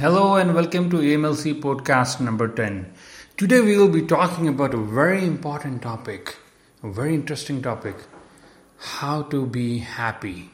Hello 0.00 0.34
and 0.34 0.56
welcome 0.56 0.90
to 0.90 0.96
AMLC 0.96 1.60
podcast 1.60 2.20
number 2.20 2.48
10. 2.48 2.92
Today 3.36 3.60
we 3.60 3.78
will 3.78 3.88
be 3.88 4.02
talking 4.02 4.48
about 4.48 4.74
a 4.74 4.76
very 4.76 5.24
important 5.24 5.82
topic, 5.82 6.36
a 6.82 6.90
very 6.90 7.14
interesting 7.14 7.62
topic 7.62 7.94
how 8.76 9.22
to 9.22 9.46
be 9.46 9.78
happy. 9.78 10.50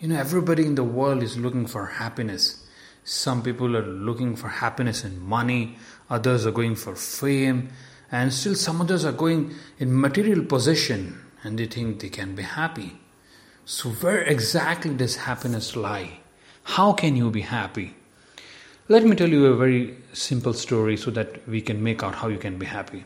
You 0.00 0.08
know, 0.08 0.18
everybody 0.18 0.64
in 0.64 0.76
the 0.76 0.82
world 0.82 1.22
is 1.22 1.36
looking 1.36 1.66
for 1.66 1.86
happiness. 1.86 2.66
Some 3.04 3.42
people 3.42 3.76
are 3.76 3.86
looking 3.86 4.34
for 4.34 4.48
happiness 4.48 5.04
in 5.04 5.20
money, 5.20 5.76
others 6.08 6.46
are 6.46 6.50
going 6.50 6.74
for 6.74 6.96
fame, 6.96 7.68
and 8.10 8.32
still 8.32 8.54
some 8.54 8.80
others 8.80 9.04
are 9.04 9.12
going 9.12 9.54
in 9.78 10.00
material 10.00 10.42
possession 10.42 11.20
and 11.44 11.58
they 11.58 11.66
think 11.66 12.00
they 12.00 12.08
can 12.08 12.34
be 12.34 12.42
happy. 12.42 12.98
So, 13.66 13.90
where 13.90 14.22
exactly 14.22 14.94
does 14.94 15.16
happiness 15.16 15.76
lie? 15.76 16.20
How 16.62 16.94
can 16.94 17.14
you 17.14 17.30
be 17.30 17.42
happy? 17.42 17.94
Let 18.88 19.04
me 19.04 19.14
tell 19.14 19.28
you 19.28 19.46
a 19.46 19.56
very 19.56 19.96
simple 20.12 20.52
story 20.52 20.96
so 20.96 21.10
that 21.12 21.46
we 21.46 21.60
can 21.60 21.82
make 21.82 22.02
out 22.02 22.16
how 22.16 22.28
you 22.28 22.38
can 22.38 22.58
be 22.58 22.66
happy. 22.66 23.04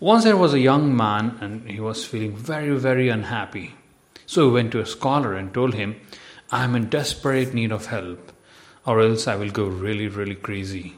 Once 0.00 0.24
there 0.24 0.36
was 0.36 0.54
a 0.54 0.58
young 0.58 0.96
man 0.96 1.38
and 1.40 1.70
he 1.70 1.78
was 1.78 2.04
feeling 2.04 2.34
very, 2.34 2.76
very 2.76 3.08
unhappy. 3.08 3.74
So 4.26 4.46
he 4.46 4.54
went 4.54 4.72
to 4.72 4.80
a 4.80 4.86
scholar 4.86 5.34
and 5.34 5.54
told 5.54 5.74
him, 5.74 6.00
I 6.50 6.64
am 6.64 6.74
in 6.74 6.88
desperate 6.88 7.54
need 7.54 7.70
of 7.70 7.86
help, 7.86 8.32
or 8.84 9.00
else 9.00 9.28
I 9.28 9.36
will 9.36 9.50
go 9.50 9.66
really, 9.66 10.08
really 10.08 10.34
crazy. 10.34 10.96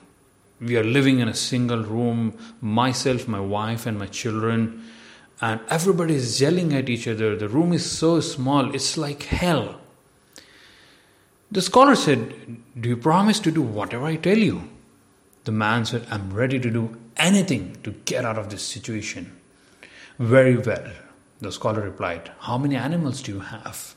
We 0.61 0.79
are 0.79 0.85
living 0.85 1.19
in 1.19 1.29
a 1.29 1.35
single 1.35 1.85
room, 1.85 2.39
myself, 2.63 3.29
my 3.29 3.41
wife, 3.41 3.85
and 3.85 3.99
my 3.99 4.07
children, 4.07 4.83
and 5.43 5.61
everybody 5.69 6.15
is 6.15 6.41
yelling 6.41 6.73
at 6.73 6.89
each 6.89 7.07
other. 7.07 7.37
The 7.37 7.49
room 7.49 7.75
is 7.75 7.85
so 7.85 8.21
small, 8.21 8.75
it's 8.75 8.97
like 8.97 9.25
hell. 9.25 9.82
The 11.53 11.61
scholar 11.61 11.95
said, 11.97 12.33
Do 12.81 12.89
you 12.89 12.97
promise 12.97 13.39
to 13.41 13.51
do 13.51 13.61
whatever 13.61 14.07
I 14.07 14.17
tell 14.17 14.39
you? 14.39 14.71
The 15.45 15.53
man 15.53 15.85
said, 15.85 16.07
I'm 16.11 16.33
ready 16.33 16.59
to 16.59 16.71
do 16.71 16.97
anything 17.19 17.77
to 17.83 17.91
get 18.07 18.25
out 18.25 18.39
of 18.39 18.49
this 18.49 18.63
situation. 18.63 19.37
Very 20.19 20.57
well. 20.57 20.91
The 21.43 21.53
scholar 21.53 21.83
replied, 21.83 22.31
How 22.39 22.57
many 22.57 22.75
animals 22.75 23.21
do 23.21 23.33
you 23.33 23.41
have? 23.41 23.95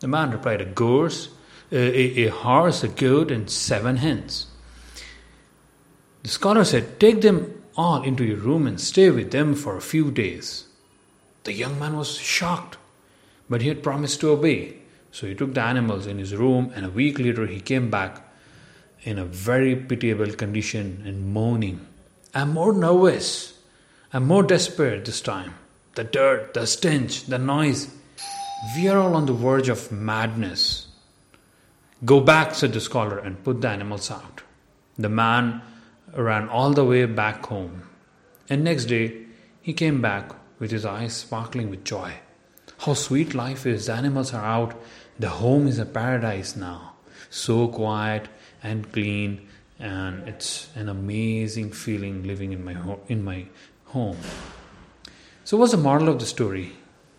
The 0.00 0.08
man 0.08 0.32
replied, 0.32 0.62
A 0.62 0.64
goose, 0.64 1.28
a, 1.70 1.78
a, 1.78 2.26
horse, 2.30 2.82
a 2.82 2.88
goat, 2.88 3.30
and 3.30 3.48
seven 3.48 3.98
hens. 3.98 4.48
The 6.24 6.28
scholar 6.28 6.64
said, 6.64 6.98
Take 6.98 7.20
them 7.20 7.62
all 7.76 8.02
into 8.02 8.24
your 8.24 8.38
room 8.38 8.66
and 8.66 8.80
stay 8.80 9.10
with 9.10 9.30
them 9.30 9.54
for 9.54 9.76
a 9.76 9.80
few 9.80 10.10
days. 10.10 10.66
The 11.44 11.52
young 11.52 11.78
man 11.78 11.96
was 11.96 12.16
shocked, 12.18 12.78
but 13.48 13.62
he 13.62 13.68
had 13.68 13.84
promised 13.84 14.18
to 14.22 14.30
obey. 14.30 14.78
So 15.14 15.28
he 15.28 15.34
took 15.36 15.54
the 15.54 15.62
animals 15.62 16.08
in 16.08 16.18
his 16.18 16.34
room, 16.34 16.72
and 16.74 16.84
a 16.84 16.90
week 16.90 17.20
later 17.20 17.46
he 17.46 17.60
came 17.60 17.88
back 17.88 18.20
in 19.04 19.16
a 19.16 19.24
very 19.24 19.76
pitiable 19.76 20.32
condition 20.32 21.04
and 21.06 21.32
moaning. 21.32 21.86
I'm 22.34 22.52
more 22.52 22.72
nervous. 22.72 23.56
I'm 24.12 24.26
more 24.26 24.42
desperate 24.42 25.04
this 25.04 25.20
time. 25.20 25.54
The 25.94 26.02
dirt, 26.02 26.54
the 26.54 26.66
stench, 26.66 27.26
the 27.26 27.38
noise. 27.38 27.94
We 28.74 28.88
are 28.88 28.98
all 28.98 29.14
on 29.14 29.26
the 29.26 29.32
verge 29.32 29.68
of 29.68 29.92
madness. 29.92 30.88
Go 32.04 32.18
back, 32.18 32.56
said 32.56 32.72
the 32.72 32.80
scholar, 32.80 33.18
and 33.18 33.44
put 33.44 33.60
the 33.60 33.68
animals 33.68 34.10
out. 34.10 34.42
The 34.98 35.08
man 35.08 35.62
ran 36.12 36.48
all 36.48 36.72
the 36.72 36.84
way 36.84 37.06
back 37.06 37.46
home. 37.46 37.88
And 38.50 38.64
next 38.64 38.86
day 38.86 39.26
he 39.62 39.74
came 39.74 40.02
back 40.02 40.32
with 40.58 40.72
his 40.72 40.84
eyes 40.84 41.14
sparkling 41.14 41.70
with 41.70 41.84
joy. 41.84 42.14
How 42.78 42.94
sweet 42.94 43.34
life 43.34 43.66
is. 43.66 43.86
The 43.86 43.94
animals 43.94 44.34
are 44.34 44.44
out 44.44 44.80
the 45.18 45.28
home 45.28 45.68
is 45.68 45.78
a 45.78 45.86
paradise 45.86 46.56
now. 46.56 46.94
So 47.30 47.68
quiet 47.68 48.28
and 48.62 48.90
clean, 48.92 49.48
and 49.78 50.26
it's 50.28 50.68
an 50.74 50.88
amazing 50.88 51.72
feeling 51.72 52.24
living 52.24 52.52
in 52.52 52.64
my 52.64 52.72
ho- 52.72 53.00
in 53.08 53.22
my 53.24 53.46
home. 53.86 54.18
So, 55.44 55.56
what's 55.56 55.72
the 55.72 55.78
moral 55.78 56.08
of 56.08 56.18
the 56.18 56.26
story? 56.26 56.72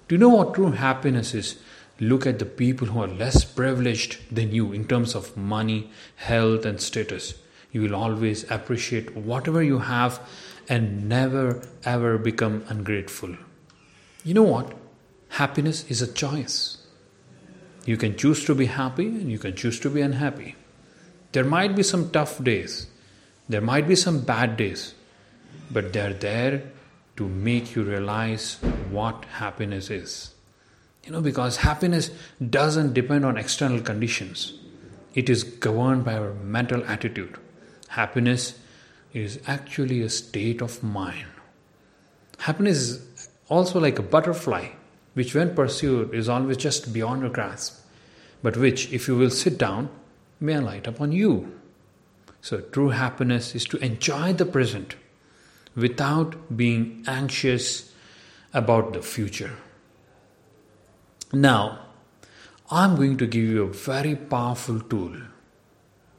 Do 0.08 0.16
you 0.16 0.20
know 0.20 0.30
what 0.30 0.56
true 0.56 0.72
happiness 0.72 1.34
is? 1.34 1.58
Look 2.00 2.28
at 2.28 2.40
the 2.40 2.46
people 2.46 2.88
who 2.88 3.02
are 3.02 3.08
less 3.08 3.46
privileged 3.46 4.36
than 4.36 4.52
you 4.52 4.74
in 4.74 4.86
terms 4.86 5.16
of 5.16 5.38
money, 5.38 5.90
health, 6.18 6.66
and 6.66 6.82
status. 6.82 7.36
You 7.72 7.82
will 7.82 7.96
always 7.96 8.50
appreciate 8.52 9.16
whatever 9.16 9.64
you 9.64 9.80
have 9.80 10.20
and 10.68 11.08
never 11.08 11.62
ever 11.86 12.18
become 12.18 12.66
ungrateful. 12.68 13.38
You 14.26 14.34
know 14.34 14.44
what? 14.44 14.74
Happiness 15.30 15.90
is 15.90 16.02
a 16.02 16.12
choice. 16.12 16.78
You 17.86 17.98
can 17.98 18.18
choose 18.18 18.46
to 18.46 18.56
be 18.56 18.66
happy 18.66 19.08
and 19.08 19.32
you 19.32 19.38
can 19.38 19.56
choose 19.56 19.80
to 19.82 19.90
be 19.90 20.02
unhappy. 20.02 20.56
There 21.34 21.44
might 21.44 21.76
be 21.76 21.84
some 21.84 22.10
tough 22.10 22.44
days, 22.44 22.88
there 23.48 23.62
might 23.62 23.88
be 23.88 23.96
some 23.96 24.22
bad 24.22 24.58
days, 24.58 24.94
but 25.70 25.94
they're 25.94 26.14
there 26.14 26.64
to 27.18 27.28
make 27.28 27.76
you 27.76 27.84
realize 27.84 28.58
what 28.90 29.26
happiness 29.26 29.90
is. 29.90 30.34
You 31.04 31.12
know, 31.12 31.22
because 31.22 31.58
happiness 31.58 32.10
doesn't 32.50 32.94
depend 32.94 33.26
on 33.26 33.38
external 33.38 33.82
conditions, 33.82 34.54
it 35.14 35.30
is 35.30 35.44
governed 35.44 36.06
by 36.06 36.16
our 36.16 36.34
mental 36.34 36.84
attitude. 36.86 37.38
Happiness 37.90 38.58
is 39.14 39.40
actually 39.48 40.02
a 40.02 40.10
state 40.10 40.62
of 40.62 40.82
mind. 40.84 41.28
Happiness 42.40 42.78
is 42.78 43.30
also 43.48 43.80
like 43.80 44.00
a 44.00 44.04
butterfly 44.04 44.70
which, 45.16 45.34
when 45.34 45.56
pursued, 45.56 46.14
is 46.14 46.30
always 46.30 46.58
just 46.58 46.94
beyond 46.94 47.22
your 47.22 47.32
grasp, 47.32 47.84
but 48.44 48.58
which, 48.58 48.92
if 48.94 49.08
you 49.08 49.18
will 49.18 49.32
sit 49.32 49.58
down, 49.58 49.90
may 50.40 50.54
alight 50.54 50.86
upon 50.86 51.12
you. 51.12 51.60
So, 52.42 52.60
true 52.60 52.90
happiness 52.90 53.56
is 53.56 53.66
to 53.66 53.78
enjoy 53.78 54.34
the 54.34 54.46
present 54.46 54.96
without 55.76 56.56
being 56.56 57.04
anxious 57.08 57.92
about 58.54 58.94
the 58.94 59.02
future. 59.02 59.54
Now, 61.34 61.80
I'm 62.70 62.96
going 62.96 63.18
to 63.18 63.26
give 63.28 63.44
you 63.44 63.64
a 63.64 63.74
very 63.74 64.16
powerful 64.16 64.80
tool, 64.82 65.16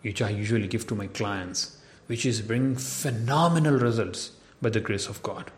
which 0.02 0.22
I 0.22 0.30
usually 0.30 0.68
give 0.68 0.86
to 0.88 0.94
my 0.94 1.06
clients, 1.08 1.78
which 2.06 2.24
is 2.24 2.40
bringing 2.40 2.76
phenomenal 2.76 3.78
results 3.78 4.32
by 4.62 4.70
the 4.70 4.80
grace 4.80 5.06
of 5.06 5.22
God. 5.22 5.50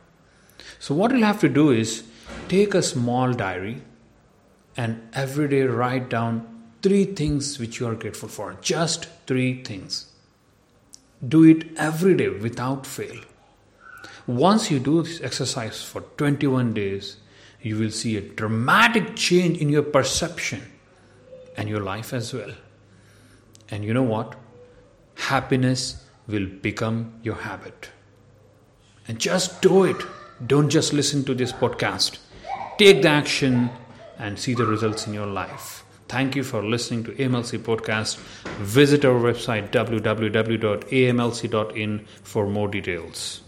So, 0.80 0.94
what 0.94 1.12
you'll 1.12 1.22
have 1.22 1.40
to 1.40 1.48
do 1.48 1.70
is 1.70 2.02
take 2.48 2.74
a 2.74 2.82
small 2.82 3.32
diary 3.32 3.82
and 4.76 5.08
every 5.12 5.48
day 5.48 5.62
write 5.62 6.08
down 6.08 6.46
three 6.82 7.04
things 7.04 7.58
which 7.58 7.80
you 7.80 7.86
are 7.86 7.94
grateful 7.94 8.28
for. 8.28 8.56
Just 8.60 9.08
three 9.26 9.62
things. 9.62 10.12
Do 11.26 11.44
it 11.44 11.66
every 11.76 12.14
day 12.16 12.28
without 12.28 12.86
fail. 12.86 13.20
Once 14.26 14.70
you 14.70 14.78
do 14.78 15.02
this 15.02 15.20
exercise 15.20 15.82
for 15.82 16.02
21 16.16 16.74
days, 16.74 17.16
you 17.60 17.76
will 17.76 17.90
see 17.90 18.16
a 18.16 18.20
dramatic 18.20 19.16
change 19.16 19.58
in 19.58 19.68
your 19.68 19.82
perception 19.82 20.62
and 21.56 21.68
your 21.68 21.80
life 21.80 22.12
as 22.12 22.32
well. 22.32 22.52
And 23.70 23.84
you 23.84 23.92
know 23.92 24.02
what? 24.02 24.36
Happiness 25.16 26.04
will 26.26 26.46
become 26.46 27.14
your 27.22 27.34
habit. 27.34 27.90
And 29.08 29.18
just 29.18 29.60
do 29.60 29.84
it. 29.84 29.96
Don't 30.46 30.70
just 30.70 30.92
listen 30.92 31.24
to 31.24 31.34
this 31.34 31.52
podcast. 31.52 32.18
Take 32.78 33.02
the 33.02 33.08
action 33.08 33.70
and 34.18 34.38
see 34.38 34.54
the 34.54 34.66
results 34.66 35.06
in 35.06 35.14
your 35.14 35.26
life. 35.26 35.84
Thank 36.08 36.36
you 36.36 36.44
for 36.44 36.62
listening 36.64 37.04
to 37.04 37.12
AMLC 37.12 37.58
Podcast. 37.58 38.16
Visit 38.60 39.04
our 39.04 39.20
website 39.20 39.70
www.amlc.in 39.70 40.06
for 42.22 42.46
more 42.46 42.68
details. 42.68 43.42